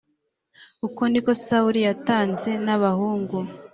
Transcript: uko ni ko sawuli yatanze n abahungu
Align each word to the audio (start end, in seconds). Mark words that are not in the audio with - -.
uko 0.87 1.01
ni 1.11 1.19
ko 1.25 1.31
sawuli 1.43 1.79
yatanze 1.87 2.49
n 2.65 2.67
abahungu 2.75 3.37